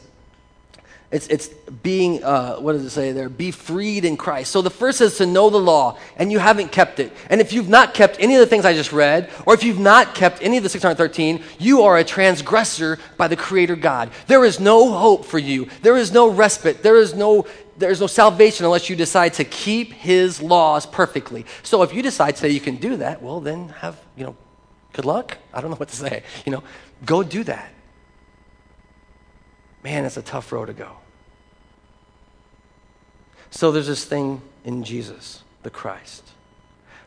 [1.14, 1.46] It's, it's
[1.84, 3.28] being, uh, what does it say there?
[3.28, 4.50] Be freed in Christ.
[4.50, 7.12] So the first is to know the law, and you haven't kept it.
[7.30, 9.78] And if you've not kept any of the things I just read, or if you've
[9.78, 14.10] not kept any of the 613, you are a transgressor by the Creator God.
[14.26, 15.68] There is no hope for you.
[15.82, 16.82] There is no respite.
[16.82, 17.46] There is no,
[17.78, 21.46] there is no salvation unless you decide to keep His laws perfectly.
[21.62, 24.36] So if you decide today you can do that, well, then have, you know,
[24.92, 25.38] good luck.
[25.52, 26.24] I don't know what to say.
[26.44, 26.64] You know,
[27.04, 27.70] go do that.
[29.84, 31.03] Man, it's a tough road to go.
[33.54, 36.24] So there's this thing in Jesus, the Christ,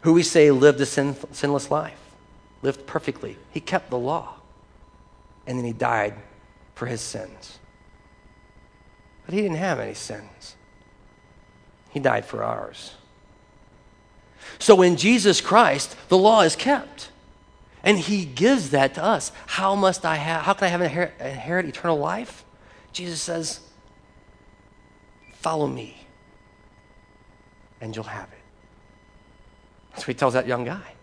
[0.02, 2.00] who we say lived a sin, sinless life,
[2.62, 3.38] lived perfectly.
[3.52, 4.36] He kept the law,
[5.46, 6.14] and then he died
[6.74, 7.60] for his sins.
[9.26, 10.56] But he didn't have any sins,
[11.90, 12.96] he died for ours.
[14.58, 17.10] So in Jesus Christ, the law is kept.
[17.84, 19.32] And he gives that to us.
[19.46, 22.46] How must I have, how can I have inherit, inherit eternal life?
[22.92, 23.60] Jesus says,
[25.34, 25.97] Follow me
[27.82, 28.38] and you'll have it.
[29.92, 30.94] That's what he tells that young guy.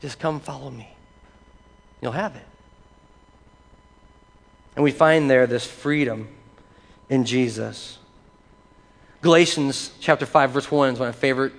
[0.00, 0.88] Just come follow me.
[2.00, 2.46] You'll have it.
[4.76, 6.28] And we find there this freedom
[7.08, 7.98] in Jesus.
[9.22, 11.52] Galatians chapter 5, verse 1 is one of my favorite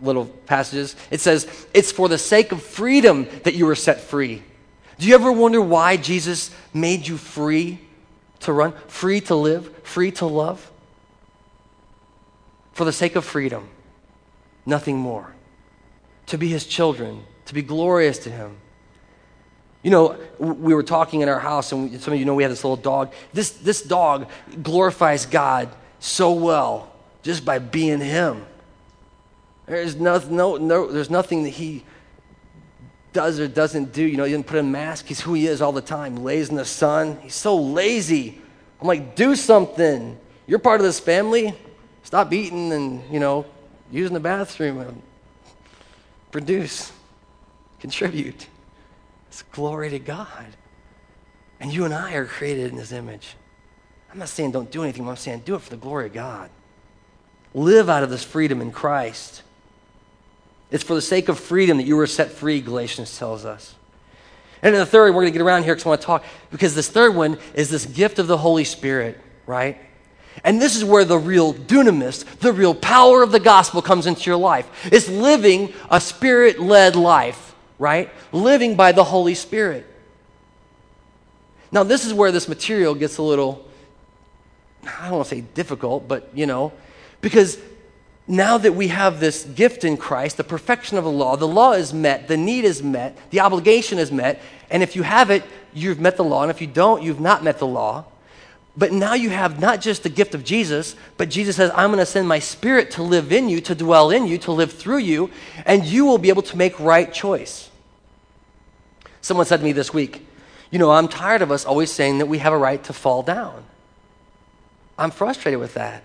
[0.00, 0.96] little passages.
[1.10, 4.42] It says, It's for the sake of freedom that you were set free.
[4.98, 7.78] Do you ever wonder why Jesus made you free
[8.40, 10.70] to run, free to live, free to love?
[12.76, 13.66] For the sake of freedom,
[14.66, 15.34] nothing more.
[16.26, 18.58] To be his children, to be glorious to him.
[19.82, 22.52] You know, we were talking in our house, and some of you know we have
[22.52, 23.14] this little dog.
[23.32, 24.28] This, this dog
[24.62, 28.44] glorifies God so well just by being him.
[29.64, 31.82] There's, no, no, no, there's nothing that he
[33.14, 34.04] does or doesn't do.
[34.04, 35.06] You know, he didn't put a mask.
[35.06, 36.16] He's who he is all the time.
[36.16, 37.20] Lays in the sun.
[37.22, 38.38] He's so lazy.
[38.82, 40.18] I'm like, do something.
[40.46, 41.54] You're part of this family.
[42.06, 43.44] Stop eating and, you know,
[43.90, 45.02] using the bathroom and
[46.30, 46.92] produce,
[47.80, 48.46] contribute.
[49.26, 50.46] It's glory to God.
[51.58, 53.34] And you and I are created in His image.
[54.08, 56.48] I'm not saying don't do anything, I'm saying do it for the glory of God.
[57.54, 59.42] Live out of this freedom in Christ.
[60.70, 63.74] It's for the sake of freedom that you were set free, Galatians tells us.
[64.62, 66.24] And in the third, we're going to get around here because I want to talk,
[66.52, 69.80] because this third one is this gift of the Holy Spirit, right?
[70.44, 74.30] And this is where the real dunamis, the real power of the gospel comes into
[74.30, 74.68] your life.
[74.92, 78.10] It's living a spirit led life, right?
[78.32, 79.86] Living by the Holy Spirit.
[81.72, 83.66] Now, this is where this material gets a little,
[84.84, 86.72] I don't want to say difficult, but you know,
[87.20, 87.58] because
[88.28, 91.72] now that we have this gift in Christ, the perfection of the law, the law
[91.72, 95.44] is met, the need is met, the obligation is met, and if you have it,
[95.72, 98.04] you've met the law, and if you don't, you've not met the law.
[98.76, 101.98] But now you have not just the gift of Jesus, but Jesus says, I'm going
[101.98, 104.98] to send my spirit to live in you, to dwell in you, to live through
[104.98, 105.30] you,
[105.64, 107.70] and you will be able to make right choice.
[109.22, 110.26] Someone said to me this week,
[110.70, 113.22] You know, I'm tired of us always saying that we have a right to fall
[113.22, 113.64] down.
[114.98, 116.02] I'm frustrated with that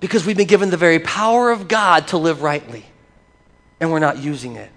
[0.00, 2.84] because we've been given the very power of God to live rightly,
[3.80, 4.70] and we're not using it.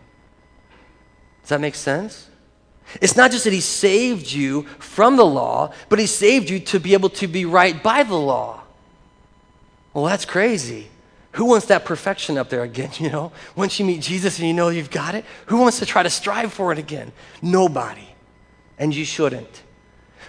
[1.42, 2.30] Does that make sense?
[3.02, 6.80] It's not just that he saved you from the law, but he saved you to
[6.80, 8.62] be able to be right by the law.
[9.94, 10.88] Well, that's crazy.
[11.34, 13.32] Who wants that perfection up there again, you know?
[13.56, 16.10] Once you meet Jesus and you know you've got it, who wants to try to
[16.10, 17.12] strive for it again?
[17.42, 18.08] Nobody.
[18.80, 19.64] And you shouldn't.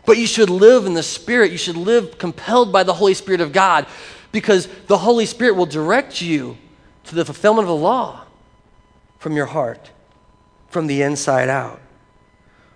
[0.04, 1.52] But you should live in the Spirit.
[1.52, 3.86] You should live compelled by the Holy Spirit of God
[4.32, 6.56] because the Holy Spirit will direct you
[7.04, 8.24] to the fulfillment of the law
[9.18, 9.90] from your heart,
[10.68, 11.80] from the inside out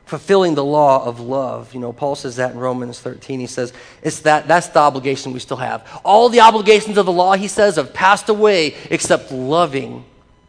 [0.04, 1.72] fulfilling the law of love.
[1.74, 3.40] You know, Paul says that in Romans 13.
[3.40, 5.88] He says, it's that, that's the obligation we still have.
[6.04, 10.04] All the obligations of the law, he says, have passed away except loving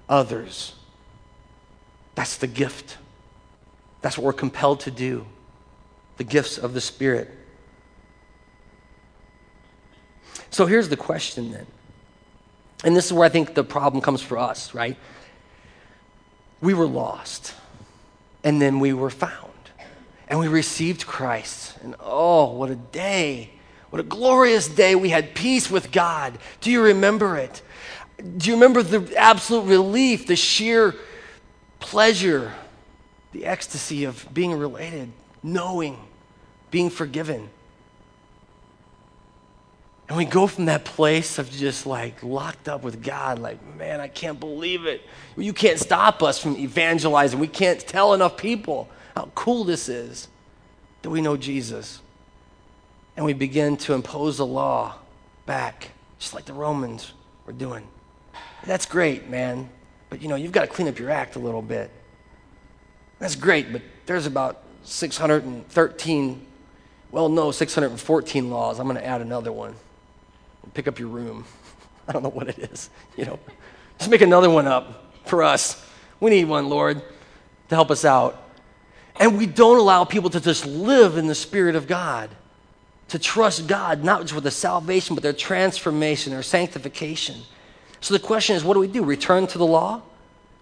[0.10, 0.74] others.
[2.16, 2.98] That's the gift.
[4.02, 5.26] That's what we're compelled to do.
[6.18, 7.30] The gifts of the Spirit.
[10.50, 11.66] So here's the question then.
[12.84, 14.98] And this is where I think the problem comes for us, right?
[16.62, 17.56] We were lost,
[18.44, 19.50] and then we were found.
[20.28, 21.78] and we received Christ.
[21.84, 23.52] And oh, what a day!
[23.94, 24.96] What a glorious day.
[24.96, 26.40] We had peace with God.
[26.62, 27.62] Do you remember it?
[28.38, 30.96] Do you remember the absolute relief, the sheer
[31.80, 32.52] pleasure,
[33.34, 35.12] the ecstasy of being related,
[35.44, 36.00] knowing,
[36.72, 37.50] being forgiven?
[40.10, 44.00] And we go from that place of just like locked up with God, like, man,
[44.00, 45.02] I can't believe it.
[45.38, 47.40] You can't stop us from evangelizing.
[47.40, 50.28] We can't tell enough people how cool this is
[51.02, 52.02] that we know Jesus.
[53.16, 54.96] And we begin to impose the law
[55.46, 57.14] back, just like the Romans
[57.46, 57.88] were doing.
[58.66, 59.70] That's great, man.
[60.10, 61.92] But you know, you've got to clean up your act a little bit.
[63.20, 66.46] That's great, but there's about 613,
[67.12, 68.80] well, no, 614 laws.
[68.80, 69.76] I'm going to add another one.
[70.74, 71.46] Pick up your room.
[72.08, 73.40] I don't know what it is, you know.
[73.98, 75.84] Just make another one up for us.
[76.20, 77.02] We need one, Lord,
[77.70, 78.40] to help us out.
[79.18, 82.30] And we don't allow people to just live in the Spirit of God,
[83.10, 87.42] to trust God, not just with their salvation, but their transformation, their sanctification.
[88.02, 89.04] So the question is what do we do?
[89.04, 90.02] Return to the law?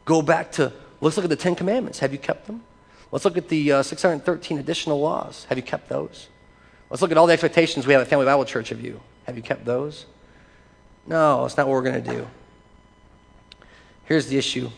[0.05, 1.99] Go back to, let's look at the Ten Commandments.
[1.99, 2.63] Have you kept them?
[3.11, 5.45] Let's look at the uh, 613 additional laws.
[5.45, 6.27] Have you kept those?
[6.89, 8.99] Let's look at all the expectations we have at Family Bible Church of you.
[9.31, 10.07] Have you kept those?
[11.07, 12.27] No, that's not what we're going to do.
[14.03, 14.69] Here's the issue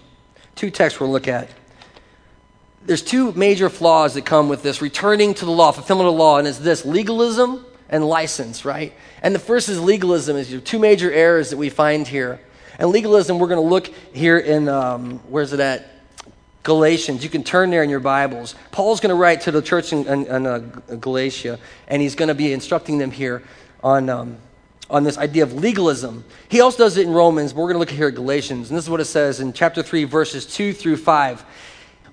[0.54, 1.50] two texts we'll look at.
[2.86, 6.20] There's two major flaws that come with this returning to the law, fulfillment of the
[6.20, 8.94] law, and it's this legalism and license, right?
[9.24, 12.39] And the first is legalism, is your two major errors that we find here.
[12.78, 15.89] And legalism, we're going to look here in, um, where's it at?
[16.62, 17.24] Galatians.
[17.24, 18.56] You can turn there in your Bibles.
[18.72, 22.30] Paul's going to write to the church in, in, in uh, Galatia, and he's going
[22.30, 23.44] to be instructing them here
[23.84, 24.38] on, um,
[24.89, 26.24] on this idea of legalism.
[26.50, 28.69] He also does it in Romans, but we're going to look here at Galatians.
[28.69, 31.46] And this is what it says in chapter 3, verses 2 through 5.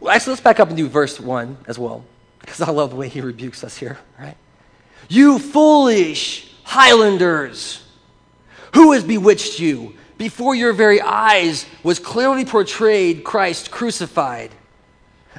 [0.00, 2.04] Well, actually, let's back up and do verse 1 as well,
[2.40, 4.37] because I love the way he rebukes us here, right?
[5.09, 7.83] You foolish Highlanders,
[8.74, 9.94] who has bewitched you?
[10.18, 14.50] Before your very eyes was clearly portrayed Christ crucified.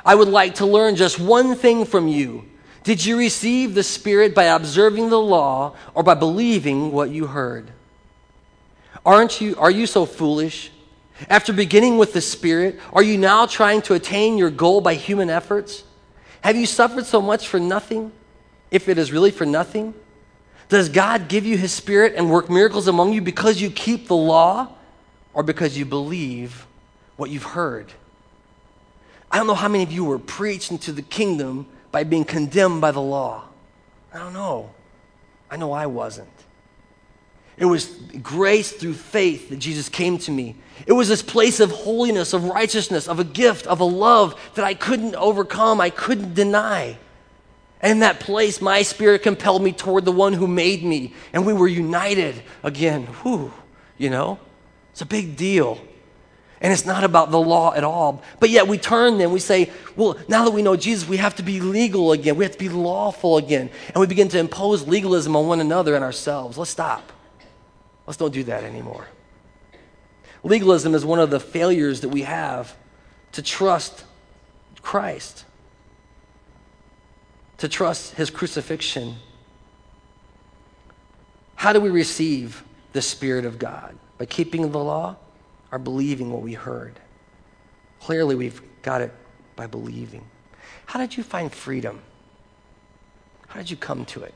[0.04, 2.46] I would like to learn just one thing from you.
[2.84, 7.72] Did you receive the Spirit by observing the law or by believing what you heard?
[9.06, 10.72] Aren't you, are you so foolish?
[11.30, 15.30] After beginning with the Spirit, are you now trying to attain your goal by human
[15.30, 15.84] efforts?
[16.42, 18.12] Have you suffered so much for nothing,
[18.72, 19.94] if it is really for nothing?
[20.70, 24.16] Does God give you His Spirit and work miracles among you because you keep the
[24.16, 24.70] law
[25.34, 26.66] or because you believe
[27.18, 27.92] what you've heard?
[29.30, 32.82] I don't know how many of you were preached into the kingdom by being condemned
[32.82, 33.44] by the law.
[34.14, 34.72] I don't know.
[35.50, 36.30] I know I wasn't.
[37.58, 37.86] It was
[38.24, 40.56] grace through faith that Jesus came to me.
[40.88, 44.66] It was this place of holiness, of righteousness, of a gift, of a love that
[44.66, 46.98] I couldn't overcome, I couldn't deny.
[47.82, 51.46] And in that place, my spirit compelled me toward the one who made me, and
[51.46, 53.04] we were united again.
[53.24, 53.52] Whew,
[53.98, 54.40] you know?
[54.92, 55.80] It's a big deal.
[56.62, 58.22] And it's not about the law at all.
[58.40, 61.36] But yet we turn then, we say, well, now that we know Jesus, we have
[61.36, 62.36] to be legal again.
[62.36, 63.70] We have to be lawful again.
[63.88, 66.58] And we begin to impose legalism on one another and ourselves.
[66.58, 67.12] Let's stop.
[68.06, 69.08] Let's don't do that anymore.
[70.44, 72.76] Legalism is one of the failures that we have
[73.32, 74.06] to trust
[74.82, 75.46] Christ
[77.62, 79.18] to trust his crucifixion.
[81.54, 83.96] How do we receive the Spirit of God?
[84.18, 85.18] By keeping the law
[85.72, 87.00] or believing what we heard?
[88.02, 89.14] Clearly, we've got it
[89.56, 90.26] by believing.
[90.88, 92.02] How did you find freedom?
[93.48, 94.34] How did you come to it?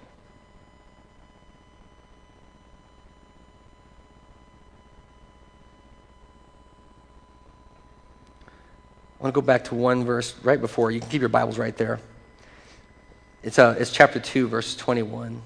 [9.19, 10.91] I want to go back to one verse right before.
[10.91, 12.00] You can keep your Bibles right there.
[13.41, 15.41] It's, uh, it's chapter 2, verse 21.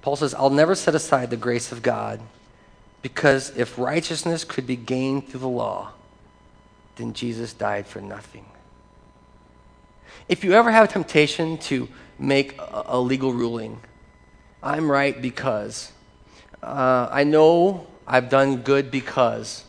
[0.00, 2.20] Paul says, I'll never set aside the grace of God
[3.02, 5.92] because if righteousness could be gained through the law,
[6.96, 8.46] then Jesus died for nothing.
[10.28, 11.88] If you ever have a temptation to
[12.18, 13.80] make a, a legal ruling,
[14.62, 15.92] I'm right because
[16.62, 19.64] uh, I know I've done good because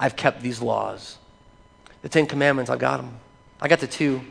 [0.00, 1.18] I've kept these laws.
[2.02, 3.18] The Ten Commandments, I got them.
[3.60, 4.22] I got the two.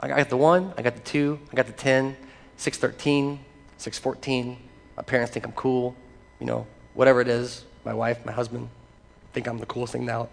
[0.00, 2.16] I got the one, I got the two, I got the 10,
[2.56, 3.40] 613,
[3.78, 4.56] 614.
[4.96, 5.96] My parents think I'm cool,
[6.38, 6.66] you know,
[6.98, 7.64] whatever it is.
[7.84, 8.68] My wife, my husband
[9.32, 10.28] think I'm the coolest thing now.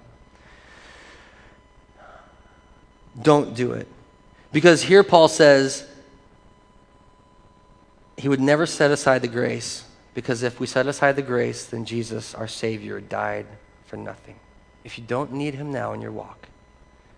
[3.21, 3.87] Don't do it.
[4.51, 5.85] Because here Paul says
[8.17, 9.83] he would never set aside the grace,
[10.15, 13.45] because if we set aside the grace, then Jesus, our Savior, died
[13.85, 14.39] for nothing.
[14.83, 16.47] If you don't need him now in your walk,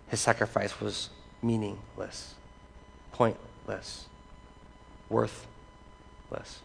[0.08, 1.08] his sacrifice was
[1.42, 2.34] meaningless.
[3.12, 3.38] Point
[5.08, 6.60] worthless.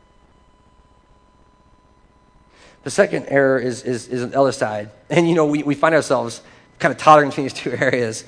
[2.84, 4.92] The second error is, is, is on the other side.
[5.10, 6.42] And, you know, we, we find ourselves
[6.80, 8.26] kind of tottering between these two areas.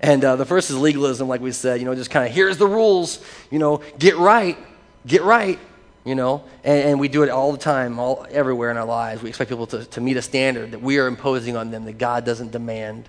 [0.00, 2.56] And uh, the first is legalism, like we said, you know, just kind of here's
[2.58, 4.58] the rules, you know, get right,
[5.06, 5.58] get right,
[6.04, 9.22] you know, and, and, we do it all the time, all everywhere in our lives.
[9.22, 11.96] We expect people to, to meet a standard that we are imposing on them that
[11.96, 13.08] God doesn't demand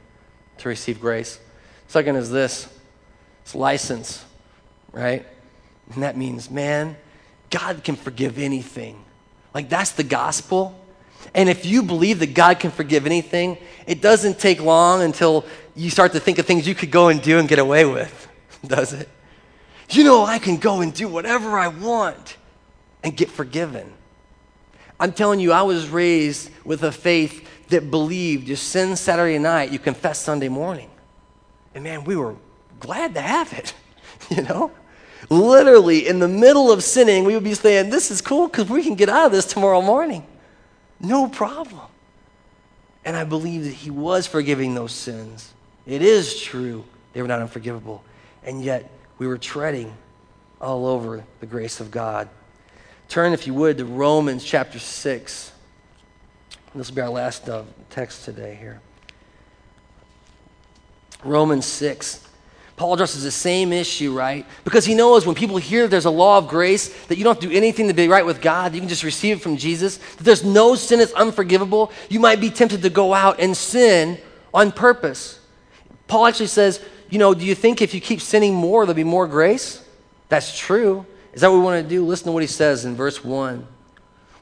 [0.59, 1.39] to receive grace.
[1.87, 2.69] Second is this
[3.43, 4.23] it's license,
[4.91, 5.25] right?
[5.93, 6.95] And that means, man,
[7.49, 9.04] God can forgive anything.
[9.55, 10.77] Like, that's the gospel.
[11.33, 15.45] And if you believe that God can forgive anything, it doesn't take long until
[15.75, 18.27] you start to think of things you could go and do and get away with,
[18.67, 19.07] does it?
[19.89, 22.35] You know, I can go and do whatever I want
[23.01, 23.93] and get forgiven.
[24.99, 29.71] I'm telling you, I was raised with a faith that believed you sin Saturday night,
[29.71, 30.89] you confess Sunday morning.
[31.73, 32.35] And man, we were
[32.81, 33.73] glad to have it,
[34.29, 34.71] you know?
[35.29, 38.83] Literally, in the middle of sinning, we would be saying, This is cool because we
[38.83, 40.25] can get out of this tomorrow morning.
[40.99, 41.81] No problem.
[43.03, 45.53] And I believe that He was forgiving those sins.
[45.85, 48.03] It is true, they were not unforgivable.
[48.43, 49.93] And yet, we were treading
[50.61, 52.29] all over the grace of God.
[53.07, 55.51] Turn, if you would, to Romans chapter 6.
[56.73, 58.81] This will be our last uh, text today here.
[61.23, 62.24] Romans 6.
[62.77, 64.45] Paul addresses the same issue, right?
[64.65, 67.41] Because he knows when people hear there's a law of grace, that you don't have
[67.41, 69.97] to do anything to be right with God, you can just receive it from Jesus,
[69.97, 74.17] that there's no sin that's unforgivable, you might be tempted to go out and sin
[74.53, 75.39] on purpose.
[76.07, 79.05] Paul actually says, you know, do you think if you keep sinning more, there'll be
[79.05, 79.83] more grace?
[80.27, 81.05] That's true.
[81.33, 82.05] Is that what we want to do?
[82.05, 83.65] Listen to what he says in verse 1.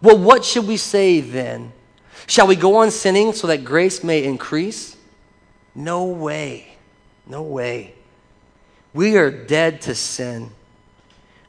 [0.02, 1.72] Well, what should we say then?
[2.26, 4.98] Shall we go on sinning so that grace may increase?
[5.76, 6.76] No way.
[7.28, 7.94] No way.
[8.94, 10.52] We are dead to sin.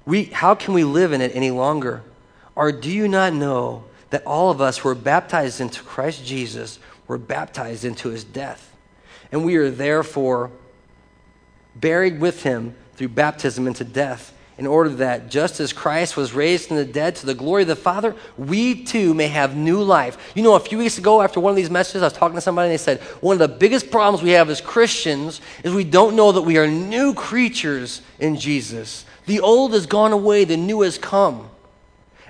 [0.06, 2.02] We, how can we live in it any longer?
[2.54, 7.18] Or do you not know that all of us were baptized into Christ Jesus were
[7.18, 8.74] baptized into his death?
[9.32, 10.50] And we are therefore
[11.74, 16.68] buried with him through baptism into death in order that just as Christ was raised
[16.68, 20.32] from the dead to the glory of the Father, we too may have new life.
[20.36, 22.40] You know, a few weeks ago, after one of these messages, I was talking to
[22.40, 25.82] somebody and they said, One of the biggest problems we have as Christians is we
[25.82, 29.04] don't know that we are new creatures in Jesus.
[29.26, 31.50] The old has gone away, the new has come.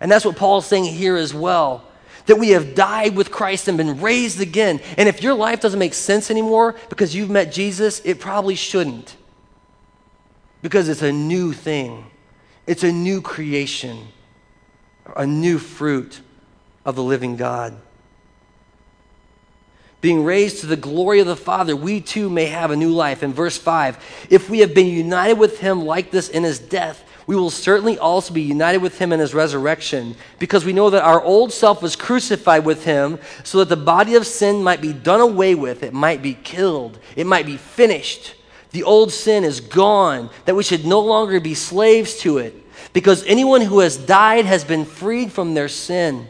[0.00, 1.84] And that's what Paul's saying here as well.
[2.26, 4.80] That we have died with Christ and been raised again.
[4.96, 9.14] And if your life doesn't make sense anymore because you've met Jesus, it probably shouldn't.
[10.62, 12.06] Because it's a new thing.
[12.66, 14.08] It's a new creation,
[15.16, 16.20] a new fruit
[16.84, 17.76] of the living God.
[20.00, 23.22] Being raised to the glory of the Father, we too may have a new life.
[23.22, 27.02] In verse 5, if we have been united with him like this in his death,
[27.26, 31.04] we will certainly also be united with him in his resurrection, because we know that
[31.04, 34.92] our old self was crucified with him, so that the body of sin might be
[34.92, 38.34] done away with, it might be killed, it might be finished.
[38.74, 42.56] The old sin is gone, that we should no longer be slaves to it,
[42.92, 46.26] because anyone who has died has been freed from their sin.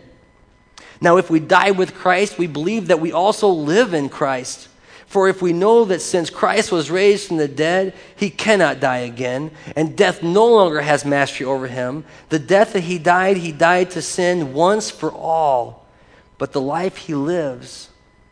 [1.01, 4.69] Now, if we die with Christ, we believe that we also live in Christ.
[5.07, 8.99] For if we know that since Christ was raised from the dead, he cannot die
[8.99, 13.53] again, and death no longer has mastery over him, the death that he died, he
[13.53, 15.87] died to sin once for all.
[16.37, 17.89] But the life he lives,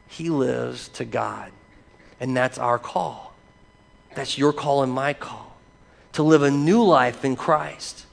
[0.06, 1.50] he lives to God.
[2.20, 3.31] And that's our call.
[4.14, 5.56] That's your call and my call
[6.12, 8.06] to live a new life in Christ.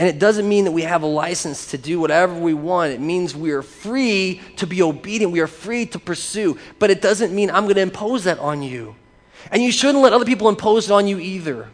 [0.00, 2.92] And it doesn't mean that we have a license to do whatever we want.
[2.92, 5.32] It means we are free to be obedient.
[5.32, 6.58] We are free to pursue.
[6.78, 8.96] But it doesn't mean I'm going to impose that on you.
[9.50, 11.68] And you shouldn't let other people impose it on you either.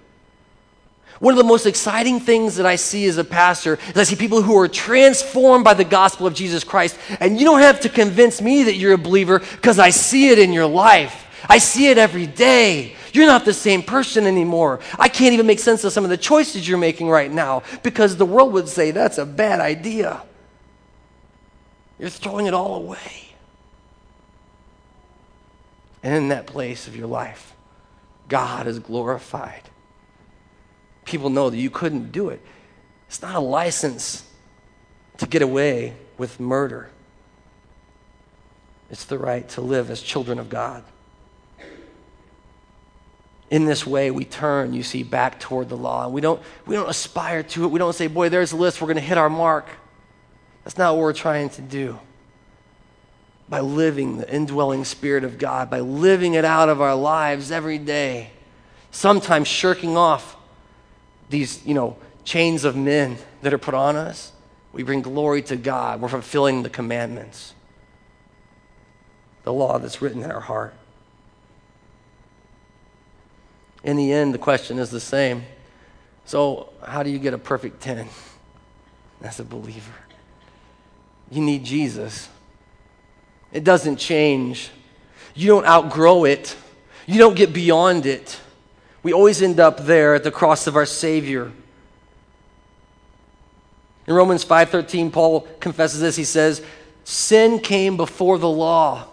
[1.20, 4.16] One of the most exciting things that I see as a pastor is I see
[4.16, 6.98] people who are transformed by the gospel of Jesus Christ.
[7.20, 10.38] And you don't have to convince me that you're a believer because I see it
[10.38, 11.26] in your life.
[11.48, 12.96] I see it every day.
[13.16, 14.80] You're not the same person anymore.
[14.98, 18.18] I can't even make sense of some of the choices you're making right now because
[18.18, 20.22] the world would say that's a bad idea.
[21.98, 23.30] You're throwing it all away.
[26.02, 27.54] And in that place of your life,
[28.28, 29.62] God is glorified.
[31.06, 32.42] People know that you couldn't do it.
[33.08, 34.24] It's not a license
[35.16, 36.90] to get away with murder,
[38.90, 40.84] it's the right to live as children of God
[43.50, 46.74] in this way we turn you see back toward the law and we don't we
[46.74, 49.18] don't aspire to it we don't say boy there's a list we're going to hit
[49.18, 49.68] our mark
[50.64, 51.98] that's not what we're trying to do
[53.48, 57.78] by living the indwelling spirit of god by living it out of our lives every
[57.78, 58.30] day
[58.90, 60.36] sometimes shirking off
[61.28, 64.32] these, you know, chains of men that are put on us.
[64.72, 66.00] We bring glory to God.
[66.00, 67.54] We're fulfilling the commandments,
[69.44, 70.74] the law that's written in our heart.
[73.82, 75.44] In the end, the question is the same.
[76.24, 78.08] So, how do you get a perfect 10
[79.22, 79.94] as a believer?
[81.30, 82.28] You need Jesus.
[83.52, 84.70] It doesn't change.
[85.34, 86.56] You don't outgrow it.
[87.06, 88.40] You don't get beyond it.
[89.02, 91.52] We always end up there at the cross of our Savior.
[94.06, 96.16] In Romans 5:13 Paul confesses this.
[96.16, 96.62] He says,
[97.04, 99.06] "Sin came before the law."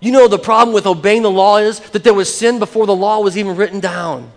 [0.00, 2.94] You know the problem with obeying the law is that there was sin before the
[2.94, 4.30] law was even written down.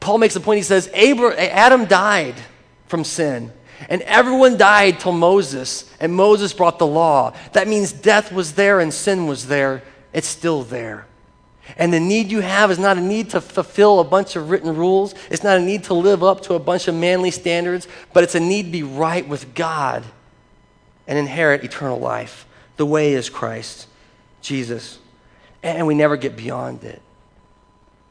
[0.00, 0.58] Paul makes a point.
[0.58, 2.34] He says, Adam died
[2.86, 3.52] from sin,
[3.88, 7.34] and everyone died till Moses, and Moses brought the law.
[7.52, 9.82] That means death was there and sin was there.
[10.12, 11.06] It's still there.
[11.76, 14.76] And the need you have is not a need to fulfill a bunch of written
[14.76, 15.14] rules.
[15.30, 18.34] It's not a need to live up to a bunch of manly standards, but it's
[18.34, 20.04] a need to be right with God
[21.06, 22.46] and inherit eternal life.
[22.76, 23.88] The way is Christ,
[24.44, 24.98] Jesus.
[25.62, 27.02] And we never get beyond it.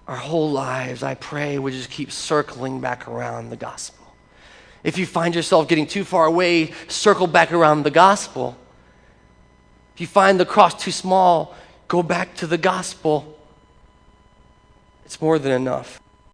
[0.07, 4.05] Our whole lives, I pray, we just keep circling back around the gospel.
[4.83, 8.57] If you find yourself getting too far away, circle back around the gospel.
[9.95, 11.55] If you find the cross too small,
[11.87, 13.37] go back to the gospel.
[15.05, 16.02] It's more than enough.